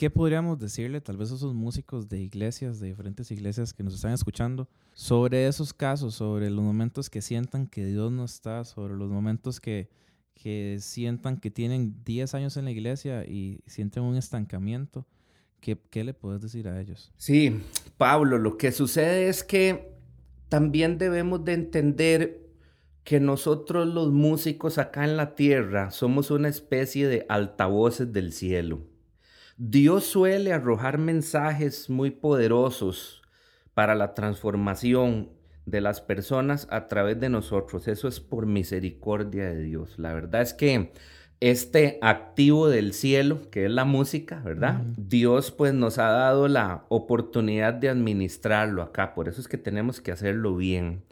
[0.00, 3.92] ¿qué podríamos decirle tal vez a esos músicos de iglesias, de diferentes iglesias que nos
[3.92, 8.94] están escuchando, sobre esos casos, sobre los momentos que sientan que Dios no está, sobre
[8.94, 9.90] los momentos que,
[10.32, 15.06] que sientan que tienen 10 años en la iglesia y sienten un estancamiento?
[15.60, 17.12] ¿Qué, ¿Qué le puedes decir a ellos?
[17.18, 17.60] Sí,
[17.98, 19.92] Pablo, lo que sucede es que
[20.48, 22.48] también debemos de entender
[23.04, 28.88] que nosotros los músicos acá en la tierra somos una especie de altavoces del cielo.
[29.62, 33.20] Dios suele arrojar mensajes muy poderosos
[33.74, 35.28] para la transformación
[35.66, 37.86] de las personas a través de nosotros.
[37.86, 39.98] Eso es por misericordia de Dios.
[39.98, 40.94] La verdad es que
[41.40, 44.80] este activo del cielo, que es la música, ¿verdad?
[44.96, 50.00] Dios pues nos ha dado la oportunidad de administrarlo acá, por eso es que tenemos
[50.00, 51.02] que hacerlo bien.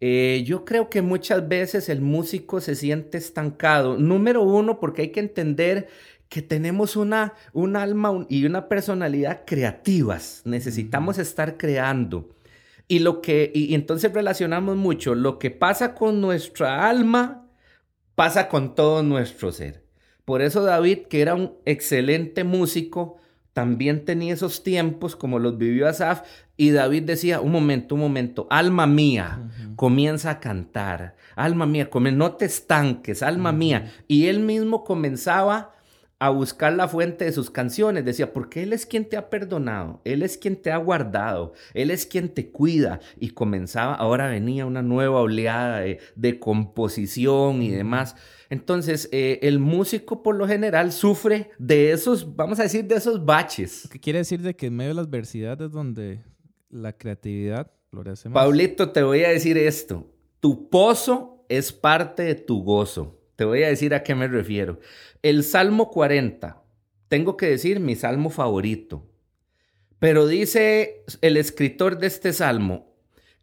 [0.00, 3.96] Eh, yo creo que muchas veces el músico se siente estancado.
[3.96, 5.88] Número uno, porque hay que entender
[6.28, 10.42] que tenemos una, un alma y una personalidad creativas.
[10.44, 12.30] Necesitamos estar creando.
[12.88, 17.46] Y lo que, y entonces relacionamos mucho lo que pasa con nuestra alma
[18.14, 19.84] pasa con todo nuestro ser.
[20.24, 23.18] Por eso David, que era un excelente músico,
[23.52, 26.22] también tenía esos tiempos como los vivió Asaf
[26.56, 32.32] y David decía, un momento, un momento, alma mía, comienza a cantar, alma mía, no
[32.32, 33.92] te estanques, alma mía.
[34.08, 35.75] Y él mismo comenzaba
[36.18, 38.04] a buscar la fuente de sus canciones.
[38.04, 41.90] Decía, porque Él es quien te ha perdonado, Él es quien te ha guardado, Él
[41.90, 43.00] es quien te cuida.
[43.18, 48.16] Y comenzaba, ahora venía una nueva oleada de, composición y demás.
[48.48, 53.24] Entonces, eh, el músico por lo general sufre de esos, vamos a decir, de esos
[53.24, 53.88] baches.
[53.90, 56.22] ¿Qué quiere decir de que en medio de la adversidad es donde
[56.70, 58.42] la creatividad florece más?
[58.42, 60.06] Paulito, te voy a decir esto.
[60.40, 63.18] Tu pozo es parte de tu gozo.
[63.36, 64.80] Te voy a decir a qué me refiero.
[65.22, 66.62] El Salmo 40,
[67.08, 69.06] tengo que decir mi salmo favorito.
[69.98, 72.94] Pero dice el escritor de este salmo,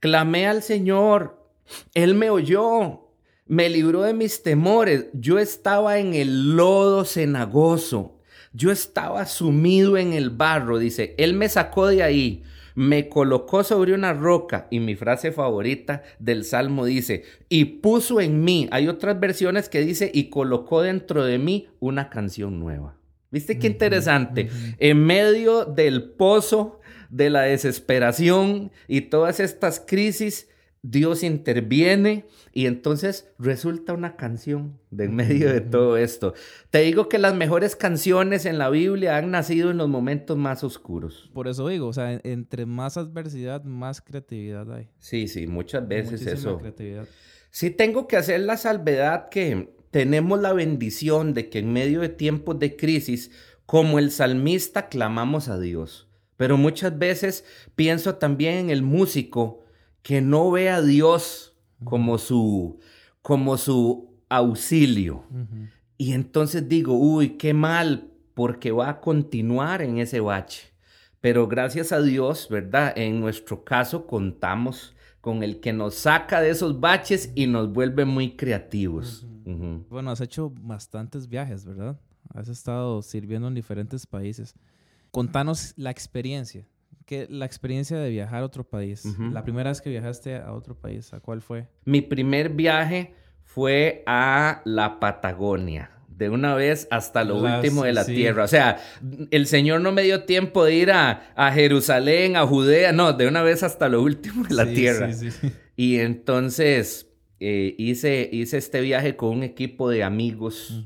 [0.00, 1.50] clamé al Señor,
[1.94, 3.12] Él me oyó,
[3.46, 8.18] me libró de mis temores, yo estaba en el lodo cenagoso,
[8.52, 12.42] yo estaba sumido en el barro, dice, Él me sacó de ahí,
[12.78, 18.44] me colocó sobre una roca y mi frase favorita del Salmo dice, y puso en
[18.44, 22.96] mí, hay otras versiones que dice, y colocó dentro de mí una canción nueva.
[23.32, 24.48] ¿Viste qué interesante?
[24.78, 26.78] En medio del pozo
[27.10, 30.48] de la desesperación y todas estas crisis,
[30.82, 36.34] Dios interviene y entonces resulta una canción de en medio de todo esto.
[36.70, 40.62] Te digo que las mejores canciones en la Biblia han nacido en los momentos más
[40.62, 41.30] oscuros.
[41.34, 44.88] Por eso digo, o sea, entre más adversidad, más creatividad hay.
[44.98, 46.60] Sí, sí, muchas veces eso.
[47.50, 52.08] Sí, tengo que hacer la salvedad que tenemos la bendición de que en medio de
[52.08, 53.30] tiempos de crisis,
[53.66, 56.08] como el salmista, clamamos a Dios.
[56.36, 59.64] Pero muchas veces pienso también en el músico
[60.08, 61.54] que no ve a Dios
[61.84, 62.80] como su,
[63.20, 65.22] como su auxilio.
[65.98, 70.72] Y entonces digo, uy, qué mal, porque va a continuar en ese bache.
[71.20, 72.94] Pero gracias a Dios, ¿verdad?
[72.96, 78.06] En nuestro caso contamos con el que nos saca de esos baches y nos vuelve
[78.06, 79.26] muy creativos.
[79.90, 82.00] Bueno, has hecho bastantes viajes, ¿verdad?
[82.32, 84.54] Has estado sirviendo en diferentes países.
[85.10, 86.66] Contanos la experiencia
[87.08, 89.02] que la experiencia de viajar a otro país.
[89.32, 91.66] La primera vez que viajaste a otro país, ¿a cuál fue?
[91.86, 93.14] Mi primer viaje
[93.44, 95.90] fue a la Patagonia.
[96.06, 98.44] De una vez hasta lo último de la tierra.
[98.44, 98.78] O sea,
[99.30, 101.22] el Señor no me dio tiempo de ir a,
[101.54, 102.92] Jerusalén, a Judea.
[102.92, 105.08] No, de una vez hasta lo último de la tierra.
[105.76, 107.08] Y entonces
[107.40, 110.84] eh, hice, hice este viaje con un equipo de amigos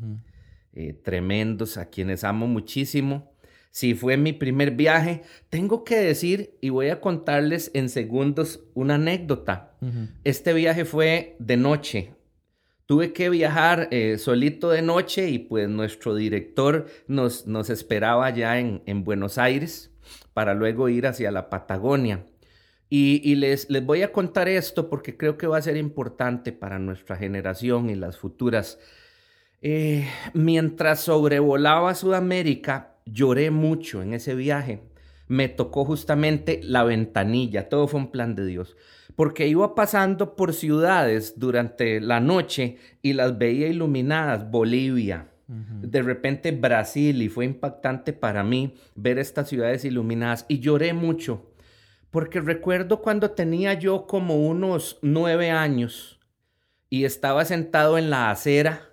[0.74, 3.31] eh, tremendos a quienes amo muchísimo
[3.72, 8.96] si fue mi primer viaje, tengo que decir y voy a contarles en segundos una
[8.96, 9.74] anécdota.
[10.24, 12.12] Este viaje fue de noche.
[12.84, 18.58] Tuve que viajar eh, solito de noche y pues nuestro director nos, nos esperaba ya
[18.58, 19.90] en, Buenos Aires
[20.34, 22.26] para luego ir hacia la Patagonia.
[22.90, 26.78] Y, les, les, voy a contar esto porque creo que va a ser importante para
[26.78, 28.78] nuestra generación y las futuras.
[29.62, 34.82] Eh, mientras sobrevolaba Sudamérica, lloré mucho en ese viaje.
[35.28, 38.76] Me tocó justamente la ventanilla, todo fue un plan de Dios,
[39.16, 46.50] porque iba pasando por ciudades durante la noche y las veía iluminadas, Bolivia, de repente
[46.52, 50.46] Brasil, y fue impactante para mí ver estas ciudades iluminadas.
[50.48, 51.50] Y lloré mucho,
[52.10, 56.20] porque recuerdo cuando tenía yo como unos nueve años
[56.90, 58.91] y estaba sentado en la acera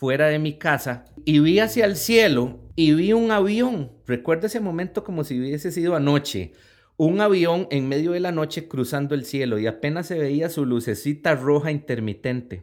[0.00, 3.92] fuera de mi casa y vi hacia el cielo y vi un avión.
[4.06, 6.52] Recuerdo ese momento como si hubiese sido anoche.
[6.96, 10.64] Un avión en medio de la noche cruzando el cielo y apenas se veía su
[10.64, 12.62] lucecita roja intermitente.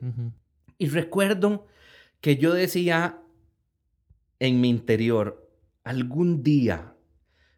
[0.79, 1.67] Y recuerdo
[2.21, 3.19] que yo decía
[4.39, 5.47] en mi interior,
[5.83, 6.95] algún día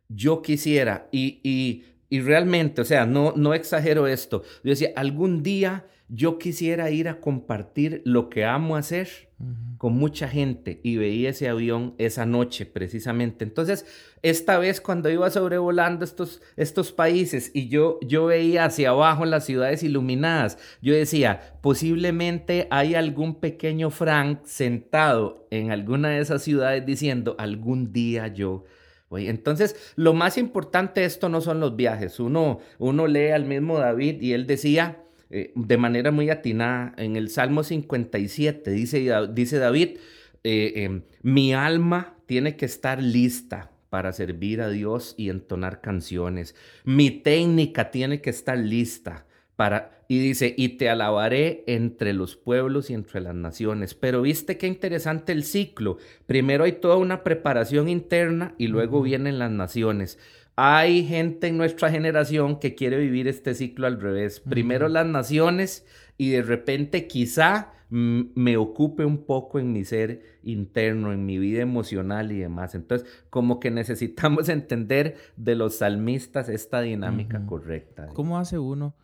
[0.10, 5.42] yo quisiera, y, y, y realmente, o sea, no, no exagero esto, yo decía, algún
[5.42, 9.29] día yo quisiera ir a compartir lo que amo hacer
[9.78, 13.46] con mucha gente y veía ese avión esa noche precisamente.
[13.46, 13.86] Entonces,
[14.22, 19.46] esta vez cuando iba sobrevolando estos, estos países y yo, yo veía hacia abajo las
[19.46, 26.86] ciudades iluminadas, yo decía, posiblemente hay algún pequeño Frank sentado en alguna de esas ciudades
[26.86, 28.66] diciendo, algún día yo
[29.12, 32.20] entonces, lo más importante de esto no son los viajes.
[32.20, 37.16] Uno, uno lee al mismo David y él decía, eh, de manera muy atinada en
[37.16, 39.98] el Salmo 57, dice, dice David,
[40.44, 46.56] eh, em, mi alma tiene que estar lista para servir a Dios y entonar canciones.
[46.84, 52.90] Mi técnica tiene que estar lista para, y dice, y te alabaré entre los pueblos
[52.90, 53.94] y entre las naciones.
[53.94, 55.98] Pero viste qué interesante el ciclo.
[56.26, 60.18] Primero hay toda una preparación interna y luego vienen las naciones.
[60.62, 64.42] Hay gente en nuestra generación que quiere vivir este ciclo al revés.
[64.42, 65.86] Primero las naciones
[66.18, 71.62] y de repente quizá me ocupe un poco en mi ser interno, en mi vida
[71.62, 72.76] emocional y demás.
[72.76, 78.08] Entonces, como que necesitamos entender de los salmistas esta dinámica correcta.
[78.08, 78.98] ¿Cómo hace uno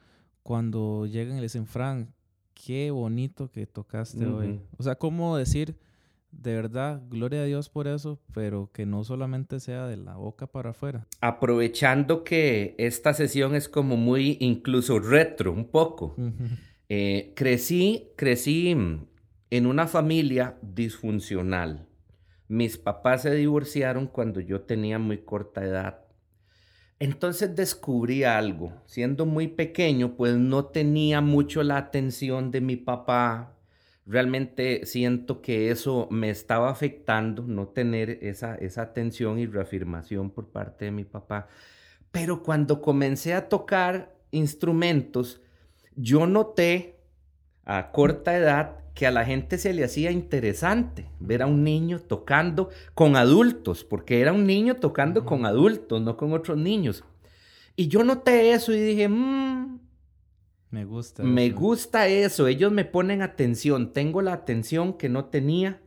[0.44, 2.10] cuando llegan y le dicen, Frank,
[2.54, 4.60] qué bonito que tocaste hoy?
[4.76, 5.78] O sea, ¿cómo decir
[6.42, 10.48] de verdad, gloria a Dios por eso, pero que no solamente sea de la boca
[10.48, 11.08] para afuera.
[11.22, 16.16] Aprovechando que esta sesión es como muy incluso retro, un poco.
[16.90, 18.70] Eh, crecí, crecí
[19.50, 21.88] en una familia disfuncional.
[22.48, 26.06] Mis papás se divorciaron cuando yo tenía muy corta edad.
[27.00, 28.72] Entonces descubrí algo.
[28.86, 33.55] Siendo muy pequeño, pues no tenía mucho la atención de mi papá,
[34.06, 40.48] realmente siento que eso me estaba afectando, no tener esa, esa atención y reafirmación por
[40.48, 41.48] parte de mi papá.
[42.12, 45.42] Pero cuando comencé a tocar instrumentos,
[45.96, 47.00] yo noté
[47.66, 52.00] a corta edad que a la gente se le hacía interesante ver a un niño
[52.00, 57.04] tocando con adultos, porque era un niño tocando con adultos, no con otros niños.
[57.76, 59.80] Y yo noté eso y dije, mmm,
[60.76, 61.24] me gusta.
[61.24, 62.48] Me gusta eso.
[62.48, 63.94] Ellos me ponen atención.
[63.94, 65.82] Tengo la atención que no tenía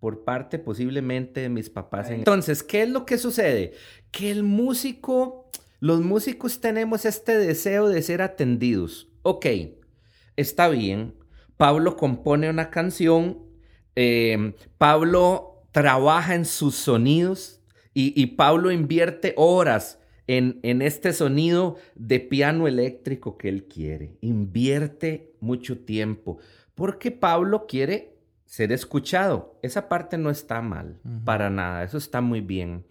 [0.00, 2.10] por parte posiblemente de mis papás.
[2.10, 3.72] Entonces, ¿qué es lo que sucede?
[4.10, 5.50] Que el músico,
[5.80, 9.08] los músicos tenemos este deseo de ser atendidos.
[9.22, 9.46] Ok,
[10.36, 11.14] está bien.
[11.56, 13.38] Pablo compone una canción.
[13.96, 17.62] Eh, Pablo trabaja en sus sonidos
[17.94, 24.16] y, y Pablo invierte horas en, este sonido de piano eléctrico que él quiere.
[24.20, 26.38] Invierte mucho tiempo
[26.74, 28.16] porque Pablo quiere
[28.46, 29.58] ser escuchado.
[29.62, 32.84] Esa parte no está mal, para nada, eso está muy bien.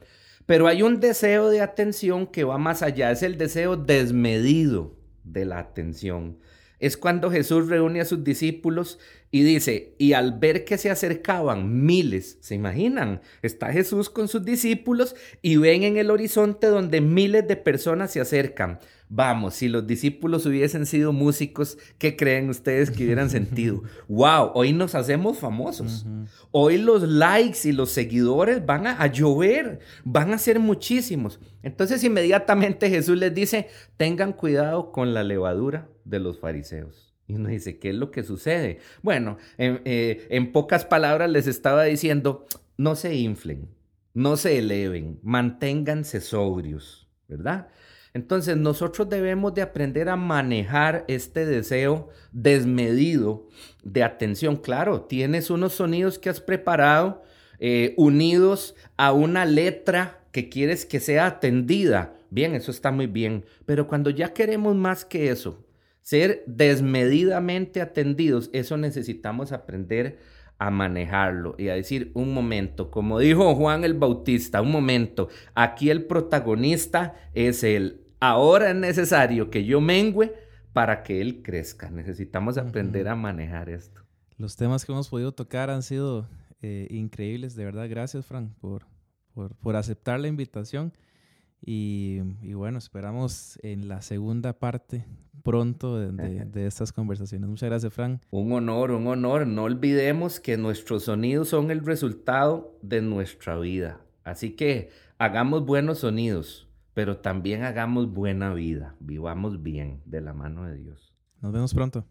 [0.45, 5.45] Pero hay un deseo de atención que va más allá, es el deseo desmedido de
[5.45, 6.37] la atención
[6.79, 8.99] es cuando Jesús reúne a sus discípulos
[9.31, 13.21] y dice, y al ver que se acercaban miles, ¿se imaginan?
[13.41, 18.21] Está Jesús con sus discípulos y ven en el horizonte donde miles de personas se
[18.21, 18.79] acercan.
[19.09, 23.83] Vamos, si los discípulos hubiesen sido músicos, ¿qué creen ustedes que hubieran sentido?
[24.07, 24.51] ¡Wow!
[24.53, 26.05] Hoy nos hacemos famosos.
[26.51, 31.39] Hoy los likes y los seguidores van a, a, llover, van a ser muchísimos.
[31.63, 33.67] Entonces inmediatamente Jesús les dice,
[33.97, 37.13] tengan cuidado con la levadura de los fariseos.
[37.27, 38.79] Y uno dice, ¿qué es lo que sucede?
[39.01, 42.45] Bueno, en, eh, en pocas palabras les estaba diciendo,
[42.77, 43.69] no se inflen,
[44.13, 47.69] no se eleven, manténganse sobrios, ¿verdad?
[48.13, 53.47] Entonces nosotros debemos de aprender a manejar este deseo desmedido
[53.83, 54.57] de atención.
[54.57, 57.23] Claro, tienes unos sonidos que has preparado
[57.59, 62.15] eh, unidos a una letra que quieres que sea atendida.
[62.29, 63.45] Bien, eso está muy bien.
[63.65, 65.63] Pero cuando ya queremos más que eso,
[66.03, 70.19] ser desmedidamente atendidos, eso necesitamos aprender
[70.59, 75.89] a manejarlo y a decir un momento, como dijo Juan el Bautista, un momento, aquí
[75.89, 78.01] el protagonista es él.
[78.19, 80.33] Ahora es necesario que yo mengüe
[80.71, 81.89] para que él crezca.
[81.89, 84.01] Necesitamos aprender a manejar esto.
[84.37, 86.29] Los temas que hemos podido tocar han sido
[86.61, 87.89] eh, increíbles, de verdad.
[87.89, 88.85] Gracias, Frank, por,
[89.33, 90.93] por aceptar la invitación.
[91.65, 92.19] Y,
[92.53, 95.05] bueno, esperamos en la segunda parte
[95.43, 97.49] pronto de, de, estas conversaciones.
[97.49, 98.21] Muchas gracias, Frank.
[98.31, 99.45] Un honor, un honor.
[99.45, 103.99] No olvidemos que nuestros sonidos son el resultado de nuestra vida.
[104.23, 108.95] Así que hagamos buenos sonidos, pero también hagamos buena vida.
[108.99, 111.13] Vivamos bien de la mano de Dios.
[111.41, 112.05] Nos vemos pronto.